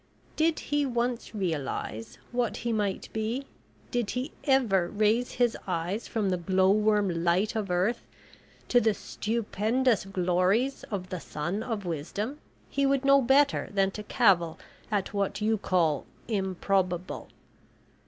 [0.35, 3.45] Did he once realise what he might be
[3.91, 8.07] did he ever raise his eyes from the glow worm light of earth
[8.69, 14.01] to the stupendous glories of the sun of wisdom, he would know better than to
[14.01, 14.57] cavil
[14.89, 17.27] at what you call `improbable.'